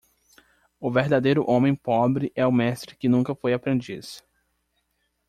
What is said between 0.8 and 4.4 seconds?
verdadeiro homem pobre é o mestre que nunca foi aprendiz.